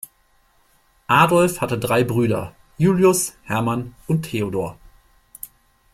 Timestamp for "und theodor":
4.07-4.79